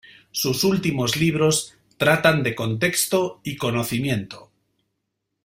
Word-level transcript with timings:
Sus 0.31 0.63
últimos 0.63 1.15
libros 1.15 1.75
tratan 1.97 2.41
de 2.41 2.55
contexto 2.55 3.39
y 3.43 3.55
conocimiento. 3.55 4.49